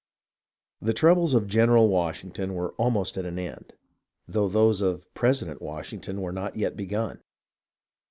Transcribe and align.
The 0.81 0.95
troubles 0.95 1.35
of 1.35 1.45
General 1.45 1.87
Washington 1.87 2.55
were 2.55 2.71
almost 2.71 3.19
at 3.19 3.25
an 3.27 3.37
end, 3.37 3.73
though 4.27 4.47
those 4.47 4.81
of 4.81 5.13
President 5.13 5.61
Washington 5.61 6.21
were 6.21 6.33
not 6.33 6.55
yet 6.55 6.75
begun. 6.75 7.21